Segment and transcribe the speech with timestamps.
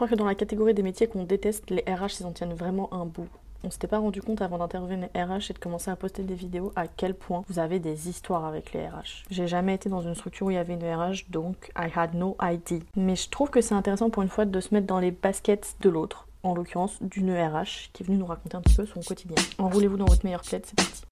[0.00, 2.54] Je crois que dans la catégorie des métiers qu'on déteste, les RH, ils en tiennent
[2.54, 3.26] vraiment un bout.
[3.64, 6.36] On s'était pas rendu compte avant d'intervenir les RH et de commencer à poster des
[6.36, 9.24] vidéos à quel point vous avez des histoires avec les RH.
[9.28, 12.14] J'ai jamais été dans une structure où il y avait une RH, donc I had
[12.14, 12.78] no idea.
[12.94, 15.74] Mais je trouve que c'est intéressant pour une fois de se mettre dans les baskets
[15.80, 19.00] de l'autre, en l'occurrence d'une RH qui est venue nous raconter un petit peu son
[19.00, 19.34] quotidien.
[19.58, 21.02] Enroulez-vous dans votre meilleure plaid, c'est parti.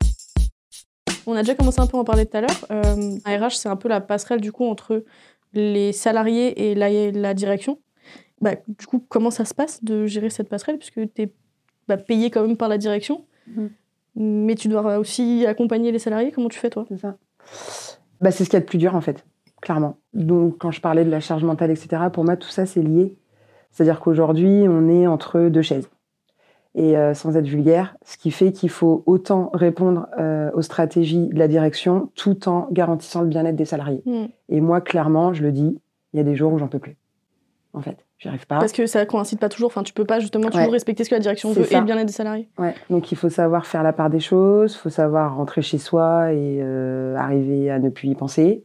[1.27, 2.67] On a déjà commencé un peu à en parler tout à l'heure.
[2.71, 5.03] Euh, RH, c'est un peu la passerelle du coup entre
[5.55, 7.81] les salariés et la direction.
[8.41, 11.33] Bah, du coup, comment ça se passe de gérer cette passerelle puisque tu es
[11.89, 13.71] bah, payé quand même par la direction, Mhm.
[14.17, 16.33] mais tu dois aussi accompagner les salariés.
[16.33, 16.85] Comment tu fais toi?
[16.89, 17.17] C'est ça.
[18.21, 19.25] Bah, c'est ce qu'il y a de plus dur, en fait,
[19.63, 19.99] clairement.
[20.15, 23.17] Donc, quand je parlais de la charge mentale, etc., pour moi, tout ça, c'est lié.
[23.71, 25.89] C'est-à-dire qu'aujourd'hui, on est entre deux chaises.
[26.75, 31.29] Et euh, sans être vulgaire, ce qui fait qu'il faut autant répondre euh, aux stratégies
[31.29, 34.03] de la direction tout en garantissant le bien-être des salariés.
[34.05, 34.27] Hmm.
[34.51, 35.81] Et moi, clairement, je le dis,
[36.13, 36.97] il y a des jours où j'en peux plus.
[37.73, 38.59] En fait, j'y arrive pas.
[38.59, 39.69] Parce que ça coïncide pas toujours.
[39.69, 40.73] Enfin, tu peux pas justement toujours Ouais.
[40.73, 41.79] respecter ce que la direction veut et ça.
[41.81, 42.49] le bien-être des salariés.
[42.59, 46.33] Ouais, donc il faut savoir faire la part des choses, faut savoir rentrer chez soi
[46.33, 48.65] et euh, arriver à ne plus y penser.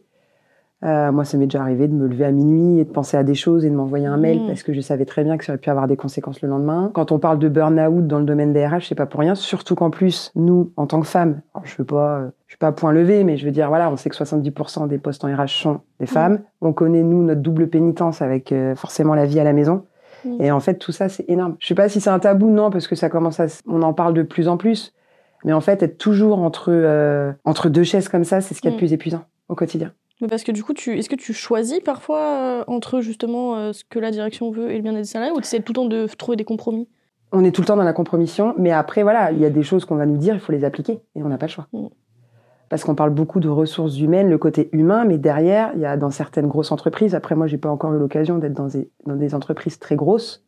[0.84, 3.24] Euh, moi, ça m'est déjà arrivé de me lever à minuit et de penser à
[3.24, 4.48] des choses et de m'envoyer un mail Mhm.
[4.48, 6.90] parce que je savais très bien que ça aurait pu avoir des conséquences le lendemain.
[6.96, 9.76] Quand on parle de burn-out dans le domaine des RH, c'est pas pour rien, surtout
[9.76, 12.68] qu'en plus, nous, en tant que femmes, alors je veux pas, euh, je suis pas
[12.68, 15.28] à point levé, mais je veux dire, voilà, on sait que 70% des postes en
[15.28, 16.40] RH sont des femmes.
[16.62, 19.84] On connaît, nous, notre double pénitence avec euh, forcément la vie à la maison.
[20.26, 20.38] Mhm.
[20.42, 21.58] Et en fait, tout ça, c'est énorme.
[21.60, 23.94] Je sais pas si c'est un tabou, non, parce que ça commence à, on en
[23.94, 24.94] parle de plus en plus.
[25.46, 28.70] Mais en fait, être toujours entre, euh, entre deux chaises comme ça, c'est ce qu'il
[28.70, 28.86] y a de Mm.
[28.86, 29.92] plus épuisant au quotidien.
[30.22, 30.98] Mais parce que du coup, tu...
[30.98, 34.76] est-ce que tu choisis parfois euh, entre justement euh, ce que la direction veut et
[34.76, 36.88] le bien-être des salariés ou tu essaies tout le temps de trouver des compromis?
[37.32, 39.64] On est tout le temps dans la compromission, mais après, voilà, il y a des
[39.64, 41.68] choses qu'on va nous dire, il faut les appliquer, et on n'a pas le choix.
[41.74, 41.88] Mm.
[42.70, 45.98] Parce qu'on parle beaucoup de ressources humaines, le côté humain, mais derrière, il y a
[45.98, 49.16] dans certaines grosses entreprises, après moi, j'ai pas encore eu l'occasion d'être dans des, dans
[49.16, 50.44] des entreprises très grosses,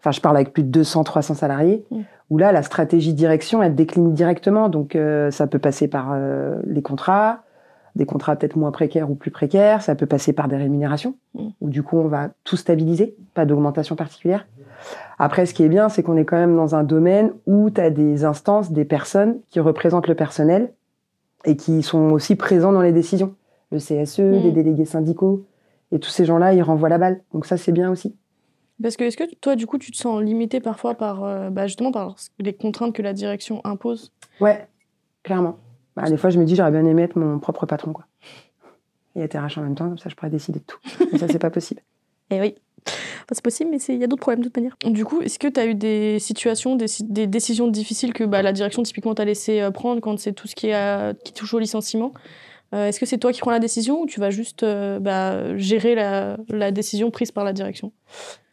[0.00, 2.00] enfin, je parle avec plus de 200, 300 salariés, Mm.
[2.30, 6.60] où là, la stratégie direction, elle décline directement, donc euh, ça peut passer par euh,
[6.66, 7.42] les contrats,
[7.96, 11.48] des contrats peut-être moins précaires ou plus précaires, ça peut passer par des rémunérations, Mm.
[11.60, 14.46] où du coup, on va tout stabiliser, pas d'augmentation particulière.
[15.18, 17.80] Après, ce qui est bien, c'est qu'on est quand même dans un domaine où tu
[17.80, 20.72] as des instances, des personnes qui représentent le personnel
[21.44, 23.34] et qui sont aussi présents dans les décisions.
[23.70, 24.42] Le CSE, Mm.
[24.42, 25.44] les délégués syndicaux,
[25.92, 27.20] et tous ces gens-là, ils renvoient la balle.
[27.34, 28.14] Donc ça, c'est bien aussi.
[28.82, 31.66] Parce que est-ce que toi, du coup, tu te sens limité parfois par euh, bah,
[31.66, 34.10] justement par les contraintes que la direction impose?
[34.40, 34.66] Ouais,
[35.22, 35.56] clairement.
[35.96, 38.06] Bah, des fois, je me dis, j'aurais bien aimé être mon propre patron, quoi.
[39.14, 40.78] Et être RH en même temps, comme ça, je pourrais décider de tout.
[41.12, 41.80] Mais ça, c'est pas possible.
[42.30, 42.54] Eh oui.
[42.86, 44.74] Enfin, c'est possible, mais il y a d'autres problèmes de toute manière.
[44.86, 48.24] Du coup, est-ce que tu as eu des situations, des, si- des décisions difficiles que
[48.24, 51.12] bah, la direction typiquement t'a laissé euh, prendre quand c'est tout ce qui, est, euh,
[51.24, 52.14] qui touche au licenciement?
[52.74, 55.54] Euh, Est-ce que c'est toi qui prends la décision ou tu vas juste euh, bah,
[55.58, 57.92] gérer la, la décision prise par la direction?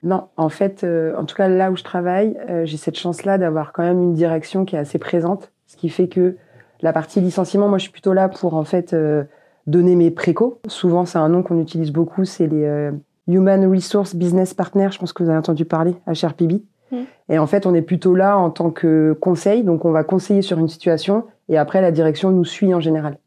[0.04, 3.38] Non, en fait, euh, en tout cas là où je travaille, euh, j'ai cette chance-là
[3.38, 6.36] d'avoir quand même une direction qui est assez présente, ce qui fait que
[6.82, 9.24] la partie licenciement, moi je suis plutôt là pour en fait euh,
[9.68, 10.60] donner mes précos.
[10.68, 12.92] Souvent c'est un nom qu'on utilise beaucoup, c'est les euh,
[13.28, 16.62] Human Resource Business Partners, je pense que vous avez entendu parler, HRPB.
[16.92, 16.98] Mm.
[17.30, 20.42] Et en fait, on est plutôt là en tant que conseil, donc on va conseiller
[20.42, 23.18] sur une situation et après la direction nous suit en général.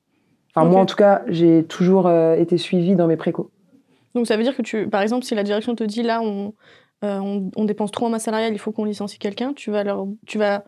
[0.54, 3.50] Enfin moi en tout cas, j'ai toujours euh, été suivie dans mes précos.
[4.14, 6.52] Donc ça veut dire que tu, par exemple, si la direction te dit là, on,
[7.04, 9.84] euh, on, on dépense trop en masse salariale, il faut qu'on licencie quelqu'un, tu vas
[9.84, 10.64] leur, tu vas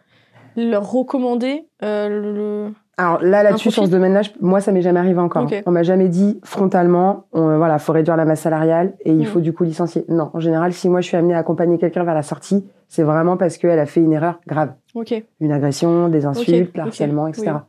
[0.56, 5.00] leur recommander euh, le, le- Alors là, là-dessus, sur ce domaine-là, moi, ça m'est jamais
[5.00, 5.46] arrivé encore.
[5.66, 9.26] On m'a jamais dit frontalement, on, voilà, faut réduire la masse salariale et il Mm.
[9.26, 10.04] faut du coup licencier.
[10.08, 13.02] Non, en général, si moi je suis amenée à accompagner quelqu'un vers la sortie, c'est
[13.02, 15.12] vraiment parce qu'elle a fait une erreur grave, Ok.
[15.40, 17.46] une agression, des insultes, Ok, le ok, harcèlement, etc.
[17.54, 17.60] oui.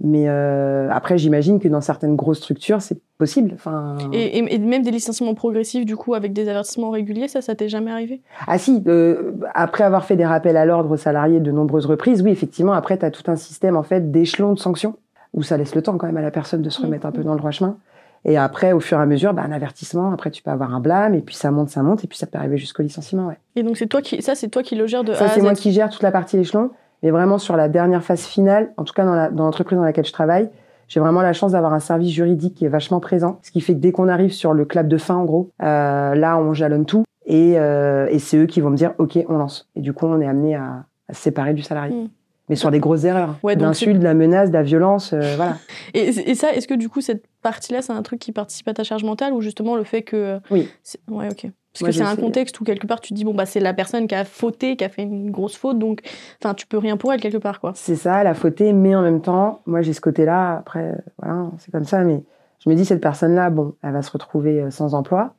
[0.00, 3.52] Mais euh, après, j'imagine que dans certaines grosses structures, c'est possible.
[3.54, 7.40] Enfin, Et, et- et même des licenciements progressifs, du coup, avec des avertissements réguliers, ça,
[7.40, 8.20] ça t'est jamais arrivé?
[8.46, 12.22] Ah si, euh, après avoir fait des rappels à l'ordre aux salariés de nombreuses reprises,
[12.22, 14.96] oui, effectivement, après, tu as tout un système en fait d'échelons de sanctions,
[15.34, 17.22] où ça laisse le temps quand même à la personne de se remettre un peu
[17.24, 17.76] dans le droit chemin.
[18.24, 20.80] Et après, au fur et à mesure, bah, un avertissement, après tu peux avoir un
[20.80, 23.28] blâme, et puis ça monte, ça monte, et puis ça peut arriver jusqu'au licenciement.
[23.28, 23.38] Ouais.
[23.54, 25.54] Et donc c'est toi qui, ça, c'est toi qui le gères de Ça, c'est moi
[25.54, 26.70] qui gère toute la partie échelon,
[27.02, 29.84] mais vraiment sur la dernière phase finale, en tout cas dans la- dans l'entreprise dans
[29.84, 30.48] laquelle je travaille,
[30.88, 33.74] j'ai vraiment la chance d'avoir un service juridique qui est vachement présent, ce qui fait
[33.74, 36.86] que dès qu'on arrive sur le clap de fin, en gros, euh, là, on jalonne
[36.86, 39.68] tout, et, euh, et c'est eux qui vont me dire, OK, on lance.
[39.76, 41.94] Et du coup, on est amené à, à se séparer du salarié.
[41.94, 42.08] Mm.
[42.48, 45.34] Mais sur des grosses erreurs, Ouais, de l'insulte, de la menace, de la violence, euh,
[45.36, 45.56] voilà.
[45.92, 48.72] Et, et ça, est-ce que du coup, cette partie-là, c'est un truc qui participe à
[48.72, 50.40] ta charge mentale ou justement le fait que.
[50.50, 50.70] Oui.
[50.82, 51.50] c'est- Ouais, ok.
[51.72, 53.60] Parce Moi, que c'est un contexte où quelque part tu te dis, bon, bah, c'est
[53.60, 56.00] la personne qui a fauté, qui a fait une grosse faute, donc
[56.42, 57.72] enfin, tu peux rien pour elle quelque part, quoi.
[57.74, 61.50] C'est ça, la fautée, mais en même temps, moi j'ai ce côté-là, après, euh, voilà,
[61.58, 62.22] c'est comme ça, mais
[62.64, 65.34] je me dis, cette personne-là, bon, elle va se retrouver euh, sans emploi,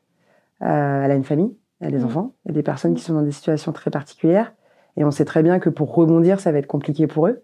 [0.62, 2.06] euh, elle a une famille, il y a des Mm.
[2.06, 2.96] enfants, il y a des personnes Mm.
[2.96, 4.54] qui sont dans des situations très particulières.
[4.98, 7.42] Et on sait très bien que pour rebondir, ça va être compliqué pour eux.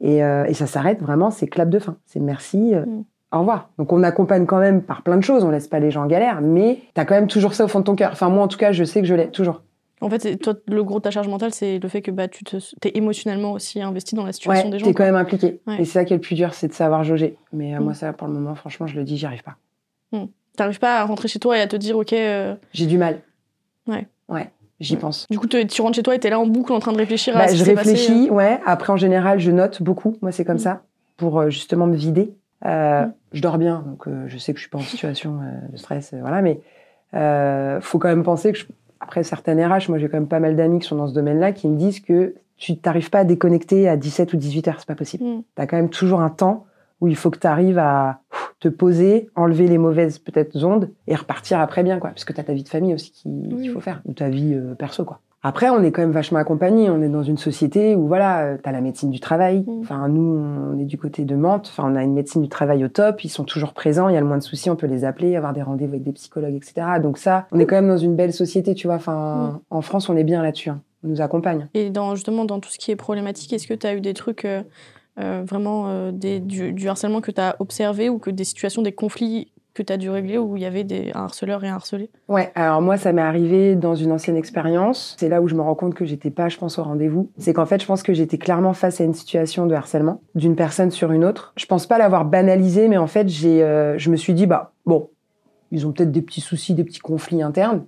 [0.00, 1.96] Et, euh, et ça s'arrête vraiment, c'est clap de fin.
[2.04, 3.04] C'est merci, euh, Mm.
[3.32, 3.70] Au revoir.
[3.78, 6.06] Donc on accompagne quand même par plein de choses, on laisse pas les gens en
[6.06, 8.10] galère, mais tu as quand même toujours ça au fond de ton cœur.
[8.12, 9.62] Enfin, moi en tout cas, je sais que je l'ai toujours.
[10.02, 12.44] En fait, toi, le gros de ta charge mentale, c'est le fait que bah, tu
[12.44, 14.84] te, es émotionnellement aussi investi dans la situation Ouais, des gens.
[14.84, 15.06] t'es quand quoi.
[15.06, 15.60] même impliqué.
[15.66, 15.76] Ouais.
[15.80, 17.38] Et c'est ça qui est le plus dur, c'est de savoir jauger.
[17.54, 17.84] Mais euh, Mm.
[17.84, 19.56] moi, ça, pour le moment, franchement, je le dis, j'y arrive pas.
[20.56, 23.20] T'arrives pas à rentrer chez toi et à te dire, ok, euh, J'ai du mal.
[23.86, 24.06] Ouais.
[24.28, 24.50] Ouais,
[24.80, 25.00] j'y Ouais.
[25.00, 25.26] pense.
[25.30, 27.34] du coup, tu rentres chez toi et t'es là en boucle en train de réfléchir
[27.36, 28.58] à Bah, ce qui je s'est passé, réfléchis, ouais.
[28.66, 30.16] Après, en général, je note beaucoup.
[30.22, 30.60] Moi, c'est comme Mm.
[30.60, 30.82] ça,
[31.18, 32.34] pour euh, justement me vider.
[32.64, 33.12] Euh, Mm.
[33.32, 35.76] Je dors bien, donc euh, je sais que je suis pas en situation euh, de
[35.76, 36.40] stress, voilà.
[36.42, 36.60] Mais
[37.82, 38.66] faut quand même penser que, je-
[39.00, 41.52] après certaines RH, moi, j'ai quand même pas mal d'amis qui sont dans ce domaine-là,
[41.52, 44.86] qui me disent que tu t'arrives pas à déconnecter à 17 ou 18 heures, c'est
[44.86, 45.24] pas possible.
[45.24, 45.42] Mm.
[45.54, 46.64] Tu as quand même toujours un temps
[47.02, 48.20] où il faut que tu arrives à
[48.58, 52.08] te poser, enlever les mauvaises peut-être ondes et repartir après bien, quoi.
[52.10, 54.14] Parce que tu as ta vie de famille aussi qui- qu'il Oui, faut faire, ou
[54.14, 55.20] ta vie perso, quoi.
[55.42, 56.90] Après, on est quand même vachement accompagné.
[56.90, 59.64] On est dans une société où, voilà, tu as la médecine du travail.
[59.66, 59.80] Mm.
[59.80, 61.68] Enfin, nous, on est du côté de Mantes.
[61.70, 63.22] Enfin, on a une médecine du travail au top.
[63.22, 64.08] Ils sont toujours présents.
[64.08, 64.70] Il y a le moins de soucis.
[64.70, 66.86] On peut les appeler, avoir des rendez-vous avec des psychologues, etc.
[67.00, 68.96] Donc ça, on est quand même dans une belle société, tu vois.
[68.96, 70.70] Enfin, en France, on est bien là-dessus.
[70.70, 70.80] hein.
[71.04, 71.68] On nous accompagne.
[71.74, 74.14] Et dans, justement, dans tout ce qui est problématique, est-ce que tu as eu des
[74.14, 74.62] trucs euh,
[75.20, 78.82] euh, vraiment euh, des, du, du harcèlement que tu as observé ou que des situations,
[78.82, 81.68] des conflits que tu as dû régler où il y avait des, un harceleur et
[81.68, 85.14] un harcelé Ouais, alors moi, ça m'est arrivé dans une ancienne expérience.
[85.20, 87.30] C'est là où je me rends compte que j'étais pas, je pense, au rendez-vous.
[87.36, 90.56] C'est qu'en fait, je pense que j'étais clairement face à une situation de harcèlement d'une
[90.56, 91.52] personne sur une autre.
[91.56, 94.72] Je pense pas l'avoir banalisé, mais en fait, j'ai, euh, je me suis dit, bah,
[94.86, 95.10] bon,
[95.70, 97.84] ils ont peut-être des petits soucis, des petits conflits internes.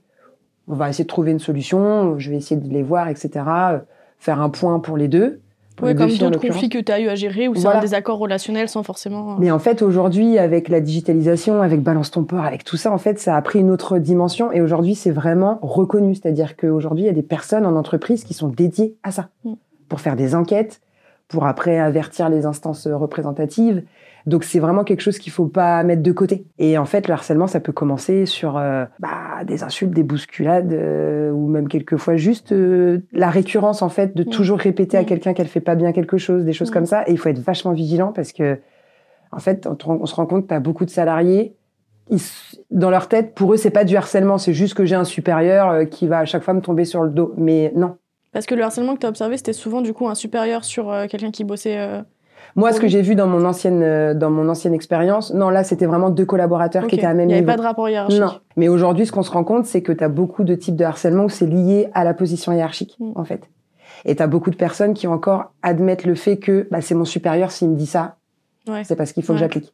[0.68, 2.18] On va essayer de trouver une solution.
[2.18, 3.30] Je vais essayer de les voir, etc.
[3.46, 3.78] euh,
[4.18, 5.40] Faire un point pour les deux.
[5.80, 7.78] Deux comme d'autres conflits que tu as eu à gérer où c'est Voilà.
[7.78, 9.32] un désaccord relationnel sans forcément.
[9.32, 12.92] euh, Mais en fait, aujourd'hui, avec la digitalisation, avec Balance ton port, avec tout ça,
[12.92, 14.50] en fait, ça a pris une autre dimension.
[14.52, 16.14] Et aujourd'hui, c'est vraiment reconnu.
[16.14, 19.28] C'est-à-dire qu'aujourd'hui, il y a des personnes en entreprise qui sont dédiées à ça.
[19.44, 19.52] Mm.
[19.88, 20.80] Pour faire des enquêtes,
[21.28, 23.82] pour après avertir les instances représentatives.
[24.28, 26.44] Donc, c'est vraiment quelque chose qu'il faut pas mettre de côté.
[26.58, 30.72] Et en fait, le harcèlement, ça peut commencer sur euh, bah, des insultes, des bousculades,
[30.72, 34.26] euh, ou même quelquefois juste euh, la récurrence, en fait, de Mm.
[34.28, 35.06] toujours répéter à Mm.
[35.06, 36.74] quelqu'un qu'elle fait pas bien quelque chose, des choses Mm.
[36.74, 37.02] comme ça.
[37.08, 38.58] Et il faut être vachement vigilant parce que
[39.32, 41.54] en fait, on, se rend compte que tu as beaucoup de salariés.
[42.10, 42.20] Ils,
[42.70, 45.88] dans leur tête, pour eux, c'est pas du harcèlement, c'est juste que j'ai un supérieur
[45.90, 47.34] qui va à chaque fois me tomber sur le dos.
[47.36, 47.96] Mais non.
[48.32, 50.90] Parce que le harcèlement que tu as observé, c'était souvent du coup un supérieur sur
[50.90, 51.76] euh, quelqu'un qui bossait.
[51.78, 52.00] euh,
[52.56, 55.64] Moi, ce que j'ai vu dans mon ancienne, euh, dans mon ancienne expérience, non, là,
[55.64, 57.52] c'était vraiment deux collaborateurs qui étaient à Il même n'y avait niveau.
[57.52, 58.20] pas de rapport hiérarchique.
[58.20, 58.32] Non.
[58.56, 60.84] Mais aujourd'hui, ce qu'on se rend compte, c'est que tu as beaucoup de types de
[60.84, 63.12] harcèlement où c'est lié à la position hiérarchique, Mm.
[63.14, 63.42] en fait.
[64.04, 67.04] Et tu as beaucoup de personnes qui encore admettent le fait que bah, c'est mon
[67.04, 68.16] supérieur, s'il me dit ça,
[68.68, 68.82] Ouais.
[68.84, 69.72] c'est parce qu'il faut que j'applique.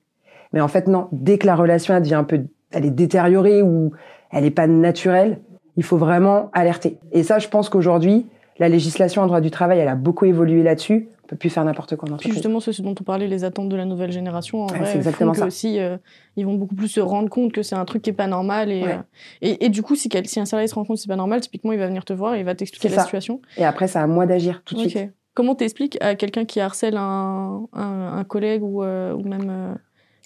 [0.53, 1.09] Mais en fait, non.
[1.13, 2.41] Dès que la relation elle devient un peu,
[2.73, 3.93] elle est détériorée ou
[4.31, 5.41] elle est pas naturelle,
[5.77, 6.99] il faut vraiment alerter.
[7.13, 8.27] Et ça, je pense qu'aujourd'hui,
[8.59, 11.09] la législation en droit du travail, elle a beaucoup évolué là-dessus.
[11.25, 13.71] On peut plus faire n'importe quoi en Puis justement, ce dont on parlait, les attentes
[13.71, 15.47] de la nouvelle génération, en Ouais, vrai, c'est exactement font que ça.
[15.47, 15.97] aussi, euh,
[16.37, 18.71] ils vont beaucoup plus se rendre compte que c'est un truc qui est pas normal.
[18.71, 18.93] Et, Ouais.
[18.93, 19.03] euh,
[19.41, 21.41] et, et du coup, si, si un salarié se rend compte que c'est pas normal,
[21.41, 23.03] typiquement, il va venir te voir et il va t'expliquer la ça.
[23.05, 23.41] situation.
[23.57, 24.99] Et après, c'est à moi d'agir tout de suite.
[25.33, 29.77] Comment t'expliques à quelqu'un qui harcèle un, un, un collègue ou, euh, ou même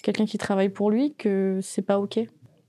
[0.03, 2.19] quelqu'un qui travaille pour lui que c'est pas ok?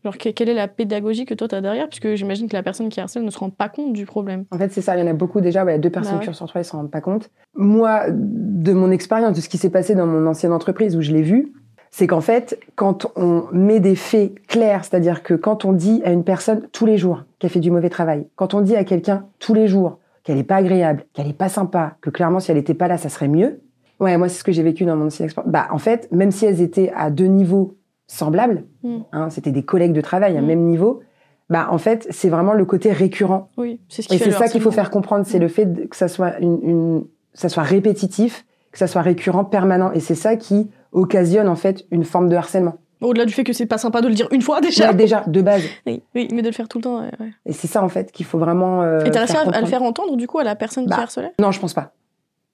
[0.04, 1.88] Genre, que- quelle est la pédagogie que toi t'as derrière?
[1.88, 4.44] Puisque j'imagine que la personne qui harcèle ne se rend pas compte du problème.
[4.50, 4.96] En fait, c'est ça.
[4.96, 5.64] Il y en a beaucoup déjà.
[5.64, 6.28] ouais, Il y a deux personnes Bah ouais.
[6.28, 7.30] qui sur trois, ils s'en rendent pas compte.
[7.54, 11.12] Moi, de mon expérience, de ce qui s'est passé dans mon ancienne entreprise où je
[11.12, 11.52] l'ai vu,
[11.90, 16.12] c'est qu'en fait, quand on met des faits clairs, c'est-à-dire que quand on dit à
[16.12, 19.26] une personne tous les jours qu'elle fait du mauvais travail, quand on dit à quelqu'un
[19.40, 22.58] tous les jours qu'elle est pas agréable, qu'elle est pas sympa, que clairement si elle
[22.58, 23.60] était pas là, ça serait mieux.
[23.98, 25.52] Ouais, moi c'est ce que j'ai vécu dans mon ancienne expérience.
[25.52, 27.74] Bah en fait, même si elles étaient à deux niveaux
[28.10, 28.98] semblables, Mm.
[29.12, 30.46] hein, c'était des collègues de travail à Mm.
[30.46, 31.00] même niveau,
[31.48, 34.48] bah en fait c'est vraiment le côté récurrent Oui, c'est ce qui et c'est ça
[34.48, 35.42] qu'il faut faire comprendre, c'est Mm.
[35.42, 39.92] le fait que ça soit une, une- ça soit répétitif, que ça soit récurrent, permanent,
[39.92, 42.76] et c'est ça qui occasionne en fait une forme de harcèlement.
[43.00, 44.88] Au-delà du fait que c'est pas sympa de le dire une fois déjà.
[44.88, 47.00] Ouais, déjà de base, Oui, oui, mais de le faire tout le temps.
[47.00, 47.30] ouais, ouais.
[47.46, 48.82] et c'est ça en fait qu'il faut vraiment.
[48.82, 50.96] euh, et t'as réussi à, à le faire entendre du coup à la personne Bah.
[50.96, 51.32] qui harcelait?
[51.40, 51.92] Non, je pense pas.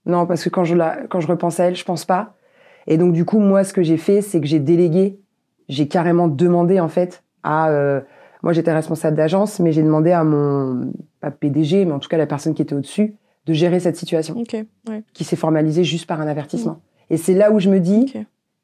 [0.04, 2.34] Non, parce que quand je la, quand je repense à elle, je pense pas.
[2.86, 5.18] Et donc du coup, moi, ce que j'ai fait, c'est que j'ai délégué,
[5.68, 7.70] j'ai carrément demandé en fait à.
[7.70, 8.00] euh,
[8.42, 12.18] moi, j'étais responsable d'agence, mais j'ai demandé à mon pas PDG, mais en tout cas
[12.18, 14.36] la personne qui était au-dessus, de gérer cette situation.
[14.38, 14.54] Ok,
[14.88, 15.02] ouais.
[15.14, 16.80] qui s'est formalisé juste par un avertissement.
[17.10, 18.12] Et c'est là où je me dis,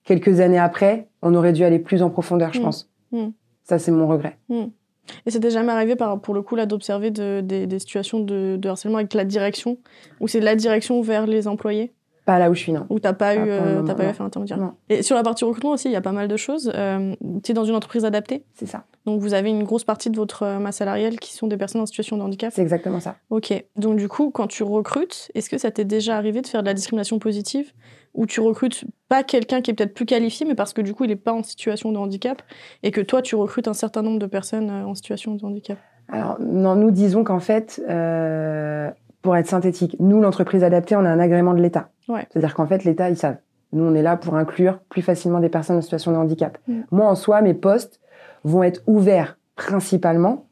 [0.05, 2.63] quelques années après, on aurait dû aller plus en profondeur, je Mm.
[2.63, 2.91] pense.
[3.13, 3.29] Mm.
[3.65, 4.39] Ça, c'est mon regret.
[4.51, 8.57] Et c'était jamais arrivé par, pour le coup là d'observer de- des, des situations de,
[8.57, 9.79] de harcèlement avec la direction,
[10.21, 11.93] où c'est la direction vers les employés?
[12.25, 12.87] Pas là où je suis, non.
[12.89, 14.75] Ou t'as pas, Ah, eu, euh, moment, t'as pas eu à faire intermédiaire Non.
[14.89, 16.71] Et sur la partie recrutement aussi, il y a pas mal de choses.
[16.73, 18.85] Euh, tu es dans une entreprise adaptée, C'est ça.
[19.07, 21.81] donc vous avez une grosse partie de votre euh, masse salariale qui sont des personnes
[21.81, 22.53] en situation de handicap?
[22.55, 23.17] C'est exactement ça.
[23.31, 26.63] Ok, donc du coup, quand tu recrutes, est-ce que ça t'est déjà arrivé de faire
[26.63, 27.73] de la discrimination positive?
[28.15, 31.05] Ou tu recrutes pas quelqu'un qui est peut-être plus qualifié, mais parce que du coup,
[31.05, 32.43] il n'est pas en situation de handicap,
[32.83, 35.79] et que toi, tu recrutes un certain nombre de personnes euh, en situation de handicap?
[36.09, 38.91] Alors, non, nous disons qu'en fait, euh,
[39.23, 41.89] pour être synthétique, nous, l'entreprise adaptée, on a un agrément de l'État.
[42.09, 42.27] Ouais.
[42.31, 43.39] C'est-à-dire qu'en fait, l'État, ils savent.
[43.73, 46.59] Nous, on est là pour inclure plus facilement des personnes en situation de handicap.
[46.69, 46.81] Mm.
[46.91, 48.01] Moi, en soi, mes postes
[48.45, 50.47] vont être ouverts principalement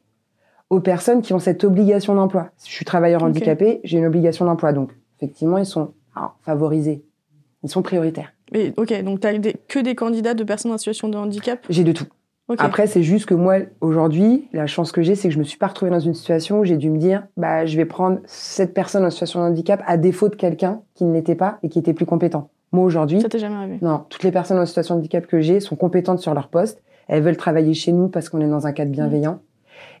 [0.69, 2.49] aux personnes qui ont cette obligation d'emploi.
[2.57, 4.71] Si je suis travailleur handicapé, j'ai une obligation d'emploi.
[4.71, 7.03] Donc, effectivement, ils sont alors, favorisés.
[7.63, 8.33] Ils sont prioritaires.
[8.53, 11.59] Et, Ok, donc tu as que des candidats de personnes en situation de handicap?
[11.69, 12.07] J'ai de tout.
[12.57, 15.57] Après, c'est juste que moi, aujourd'hui, la chance que j'ai, c'est que je me suis
[15.57, 18.73] pas retrouvée dans une situation où j'ai dû me dire, bah, je vais prendre cette
[18.73, 21.79] personne en situation de handicap à défaut de quelqu'un qui ne l'était pas et qui
[21.79, 22.49] était plus compétent.
[22.71, 25.41] Moi, aujourd'hui, Ça t'est jamais arrivé non, toutes les personnes en situation de handicap que
[25.41, 26.81] j'ai sont compétentes sur leur poste.
[27.07, 29.39] Elles veulent travailler chez nous parce qu'on est dans un cadre bienveillant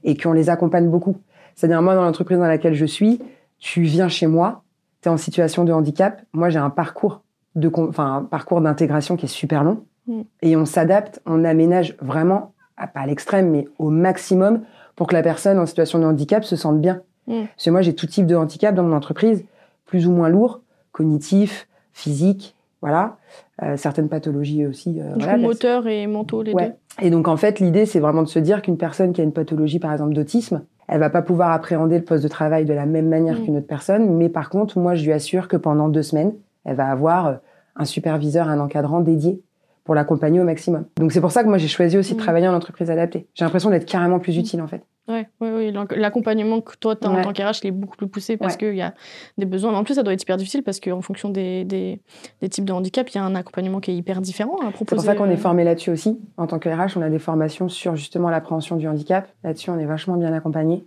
[0.03, 1.17] et qu'on les accompagne beaucoup.
[1.55, 3.19] C'est-à-dire, moi, dans l'entreprise dans laquelle je suis,
[3.59, 4.63] tu viens chez moi,
[5.01, 6.21] tu es en situation de handicap.
[6.33, 7.21] Moi, j'ai un parcours
[7.55, 9.83] de, enfin, un parcours d'intégration qui est super long.
[10.11, 10.21] Mm.
[10.41, 14.61] Et on s'adapte, on aménage vraiment, à- pas à l'extrême, mais au maximum
[14.95, 17.01] pour que la personne en situation de handicap se sente bien.
[17.27, 17.43] Mm.
[17.55, 19.43] Parce que moi, j'ai tout type de handicap dans mon entreprise,
[19.85, 23.17] plus ou moins lourd, cognitif, physique, voilà.
[23.61, 24.99] Euh, certaines pathologies aussi.
[24.99, 26.75] euh, Du voilà, coup, moteur et mentaux, les Ouais.
[27.01, 29.33] Et donc en fait, l'idée c'est vraiment de se dire qu'une personne qui a une
[29.33, 32.85] pathologie, par exemple d'autisme, elle va pas pouvoir appréhender le poste de travail de la
[32.87, 33.43] même manière Mm.
[33.45, 34.09] qu'une autre personne.
[34.17, 36.33] Mais par contre, moi, je lui assure que pendant deux semaines,
[36.65, 37.33] elle va avoir euh,
[37.75, 39.41] un superviseur, un encadrant dédié
[39.83, 40.85] pour l'accompagner au maximum.
[40.97, 42.23] Donc c'est pour ça que moi j'ai choisi aussi de Mm.
[42.23, 43.27] travailler en entreprise adaptée.
[43.33, 44.83] J'ai l'impression d'être carrément plus utile en fait.
[45.07, 48.07] Ouais, ouais, ouais, L'accompagnement que toi, tu as en tant qu'RH, il est beaucoup plus
[48.07, 48.93] poussé parce qu'il y a
[49.37, 49.71] des besoins.
[49.71, 51.99] Mais en plus, ça doit être hyper difficile parce qu'en fonction des, des,
[52.39, 54.85] des types de handicap, il y a un accompagnement qui est hyper différent à proposer.
[54.89, 56.19] C'est pour ça qu'on euh, est formé là-dessus aussi.
[56.37, 59.27] En tant que RH, on a des formations sur justement l'appréhension du handicap.
[59.43, 60.85] Là-dessus, on est vachement bien accompagné.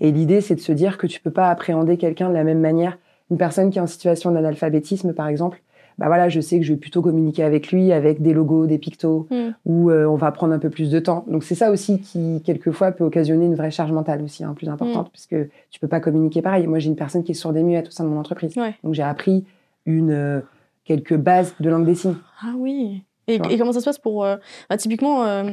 [0.00, 2.60] Et l'idée, c'est de se dire que tu peux pas appréhender quelqu'un de la même
[2.60, 2.98] manière.
[3.30, 5.62] Une personne qui est en situation d'analphabétisme, par exemple,
[5.98, 8.78] bah voilà, je sais que je vais plutôt communiquer avec lui avec des logos, des
[8.78, 9.50] pictos, Mm.
[9.66, 11.24] où euh, on va prendre un peu plus de temps.
[11.28, 14.68] Donc c'est ça aussi qui, quelquefois, peut occasionner une vraie charge mentale aussi, hein, plus
[14.68, 15.36] importante, puisque
[15.70, 16.66] tu peux pas communiquer pareil.
[16.66, 18.56] Moi, j'ai une personne qui est sourde et muette au sein de mon entreprise.
[18.56, 18.74] Ouais.
[18.84, 19.44] Donc j'ai appris
[19.86, 20.40] une, euh,
[20.84, 22.16] quelques bases de langue des signes.
[22.42, 23.02] Ah oui.
[23.28, 24.24] Et, comment ça se passe pour.
[24.24, 24.36] euh,
[24.68, 25.50] bah, typiquement, euh,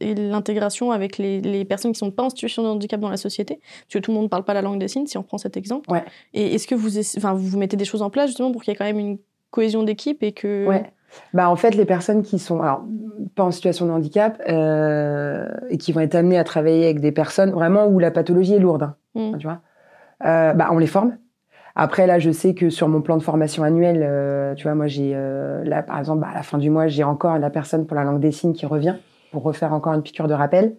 [0.00, 3.60] l'intégration avec les, les personnes qui sont pas en situation de handicap dans la société
[3.62, 5.38] Parce que tout le monde ne parle pas la langue des signes, si on prend
[5.38, 5.90] cet exemple.
[5.90, 6.04] Ouais.
[6.34, 8.74] Et est-ce que vous, enfin, vous mettez des choses en place justement pour qu'il y
[8.74, 9.18] ait quand même une
[9.52, 10.66] cohésion d'équipe et que.
[10.66, 10.90] Ouais.
[11.34, 12.82] Bah en fait, les personnes qui sont alors
[13.36, 17.12] pas en situation de handicap euh, et qui vont être amenées à travailler avec des
[17.12, 19.36] personnes vraiment où la pathologie est lourde, hein, Mm.
[19.38, 19.60] tu vois,
[20.24, 21.16] euh, bah on les forme.
[21.76, 24.86] Après là, je sais que sur mon plan de formation annuel, euh, tu vois, moi
[24.86, 25.12] j'ai
[25.64, 28.04] là par exemple bah, à la fin du mois, j'ai encore la personne pour la
[28.04, 28.96] langue des signes qui revient
[29.32, 30.76] pour refaire encore une piqûre de rappel.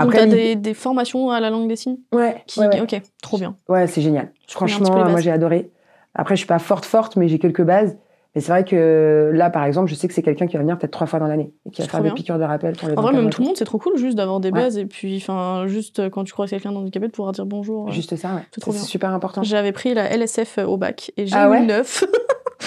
[0.00, 2.60] Donc, tu as l'idée- des, des formations à la langue des signes ouais, qui...
[2.60, 2.80] ouais, ouais.
[2.80, 3.56] Ok, trop bien.
[3.68, 4.30] Ouais, c'est génial.
[4.48, 5.70] Franchement, moi j'ai adoré.
[6.14, 7.96] Après, je suis pas forte forte, mais j'ai quelques bases.
[8.34, 10.78] Mais c'est vrai que là, par exemple, je sais que c'est quelqu'un qui va venir
[10.78, 12.14] peut-être trois fois dans l'année et qui va faire des bien.
[12.14, 14.16] piqûres de rappel pour les En vrai, même tout le monde, c'est trop cool juste
[14.16, 14.60] d'avoir des Ouais.
[14.62, 17.88] bases et puis, enfin, juste euh, quand tu croises quelqu'un d'handicapé, de pouvoir dire bonjour.
[17.88, 17.92] euh.
[17.92, 18.42] Juste ça, ouais.
[18.58, 19.42] C'est super important.
[19.42, 22.04] J'avais pris la LSF au bac et j'ai Ah eu ouais 9.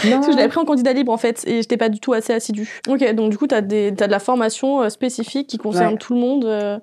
[0.03, 0.11] Non.
[0.17, 2.11] Parce que je l'avais pris en candidat libre en fait et j'étais pas du tout
[2.11, 2.81] assez assidue.
[2.89, 5.97] Ok, donc du coup, tu as, de la formation euh, spécifique qui concerne Ouais.
[5.99, 6.77] tout le monde euh,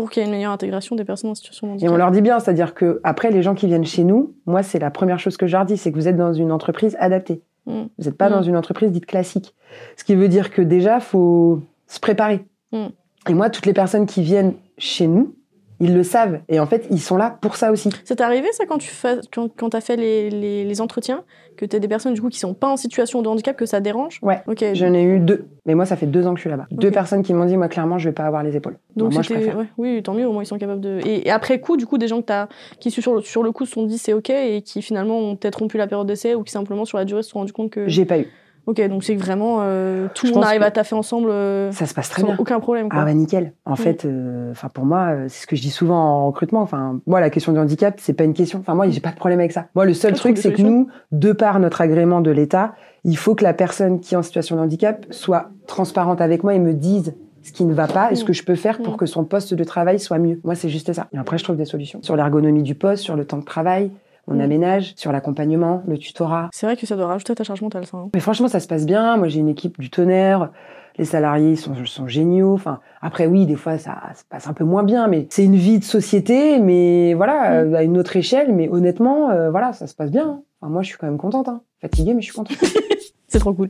[0.00, 2.10] pour qu'il y ait une meilleure intégration des personnes en situation de Et on leur
[2.10, 5.18] dit bien, c'est-à-dire que après les gens qui viennent chez nous, moi c'est la première
[5.18, 7.42] chose que je leur dis, c'est que vous êtes dans une entreprise adaptée.
[7.66, 7.82] Mm.
[7.98, 8.32] Vous n'êtes pas Mm.
[8.32, 9.54] dans une entreprise dite classique.
[9.98, 12.46] Ce qui veut dire que déjà faut se préparer.
[12.72, 12.86] Mm.
[13.28, 15.34] Et moi, toutes les personnes qui viennent chez nous,
[15.80, 16.40] ils le savent.
[16.48, 17.88] Et en fait, ils sont là pour ça aussi.
[18.04, 21.24] C'est arrivé ça quand tu fais, quand, quand as fait les, les, les entretiens,
[21.56, 23.66] que tu as des personnes du coup qui sont pas en situation de handicap, que
[23.66, 24.18] ça dérange?
[24.22, 24.40] Ouais.
[24.46, 24.64] Ok.
[24.74, 25.46] J'en ai eu deux.
[25.66, 26.66] Mais moi, ça fait deux ans que je suis là-bas.
[26.70, 28.78] Deux personnes qui m'ont dit, moi, clairement, je vais pas avoir les épaules.
[28.96, 29.58] Donc Alors, moi, je c'était- préfère.
[29.58, 31.00] ouais, oui, tant mieux, au moins ils sont capables de.
[31.04, 33.52] Et, et après coup, du coup, des gens que t'as, qui sur le, sur le
[33.52, 36.34] coup se sont dit c'est ok et qui finalement ont peut-être rompu la période d'essai
[36.34, 37.88] ou qui simplement sur la durée se sont rendus compte que.
[37.88, 38.26] J'ai pas eu.
[38.66, 41.94] Ok, donc c'est vraiment euh, tout le monde arrive à taffer ensemble euh, Ça se
[41.94, 42.36] passe très sans bien.
[42.38, 42.88] aucun problème.
[42.88, 43.00] Quoi.
[43.02, 43.52] Ah ouais, nickel.
[43.64, 43.76] En Mm.
[43.76, 46.60] fait, euh, enfin pour moi, c'est ce que je dis souvent en recrutement.
[46.60, 48.58] Enfin, moi, la question du handicap, c'est pas une question.
[48.60, 49.66] Enfin, moi, j'ai pas de problème avec ça.
[49.74, 52.74] Moi, le seul Ouais, truc, c'est que nous, de par notre agrément de l'État,
[53.04, 56.54] il faut que la personne qui est en situation de handicap soit transparente avec moi
[56.54, 58.26] et me dise ce qui ne va pas et ce Mm.
[58.26, 58.96] que je peux faire pour Mm.
[58.98, 60.38] que son poste de travail soit mieux.
[60.44, 61.08] Moi, c'est juste ça.
[61.14, 63.90] Et après, je trouve des solutions sur l'ergonomie du poste, sur le temps de travail.
[64.30, 64.40] On Mm.
[64.42, 66.48] aménage sur l'accompagnement, le tutorat.
[66.52, 67.96] C'est vrai que ça doit rajouter à ta charge mentale, ça.
[67.96, 68.08] hein.
[68.14, 69.16] Mais franchement, ça se passe bien.
[69.16, 70.50] Moi, j'ai une équipe du tonnerre.
[70.98, 72.52] les salariés sont, sont géniaux.
[72.52, 75.54] Enfin, après oui, des fois ça se passe un peu moins bien, mais c'est une
[75.56, 77.74] vie de société, mais voilà, Mm.
[77.74, 78.52] à une autre échelle.
[78.54, 80.26] Mais honnêtement, euh, voilà, ça se passe bien.
[80.28, 80.42] hein.
[80.60, 81.48] Enfin, moi, je suis quand même contente.
[81.48, 81.62] Hein.
[81.80, 82.56] Fatiguée, mais je suis contente.
[83.28, 83.68] C'est trop cool.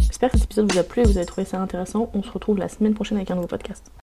[0.00, 2.10] J'espère que cet épisode vous a plu et que vous avez trouvé ça intéressant.
[2.14, 3.92] On se retrouve la semaine prochaine avec un nouveau podcast.